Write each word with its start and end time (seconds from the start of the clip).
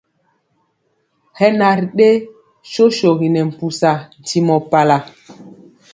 Hɛ 1.37 1.47
na 1.57 1.67
ri 1.77 1.85
ɗe 1.97 2.09
sosogi 2.71 3.27
nɛ 3.33 3.41
mpusa 3.49 3.91
ntimɔ 4.21 4.55
pala. 4.69 4.97